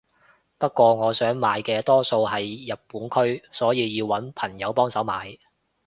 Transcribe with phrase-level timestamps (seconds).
[0.57, 5.37] 不過我想買嘅多數係日本區所以要搵朋友幫手買